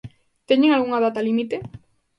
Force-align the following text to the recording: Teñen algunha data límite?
Teñen 0.49 0.71
algunha 0.71 1.03
data 1.05 1.25
límite? 1.27 1.57